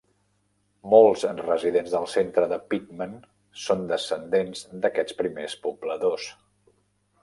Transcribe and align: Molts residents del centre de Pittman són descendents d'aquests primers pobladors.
Molts 0.93 1.25
residents 1.41 1.93
del 1.97 2.09
centre 2.15 2.49
de 2.55 2.59
Pittman 2.73 3.15
són 3.67 3.87
descendents 3.95 4.69
d'aquests 4.85 5.23
primers 5.25 5.59
pobladors. 5.69 6.31